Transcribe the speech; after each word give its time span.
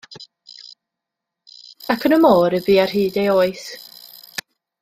Ac 1.95 2.07
yn 2.09 2.17
y 2.17 2.21
môr 2.25 2.57
y 2.61 2.65
bu 2.69 2.79
ar 2.85 2.97
hyd 2.97 3.23
ei 3.25 3.33
oes. 3.37 3.71